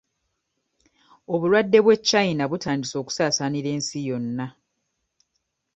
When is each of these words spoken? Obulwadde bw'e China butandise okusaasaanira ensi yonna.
Obulwadde 1.33 1.77
bw'e 1.83 1.97
China 2.09 2.43
butandise 2.51 2.95
okusaasaanira 3.01 3.69
ensi 3.75 3.99
yonna. 4.07 4.45